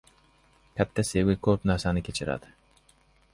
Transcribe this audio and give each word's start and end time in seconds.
•Katta 0.79 1.05
sevgi 1.09 1.35
ko‘p 1.49 1.69
narsani 1.73 2.03
kechiradi. 2.09 2.51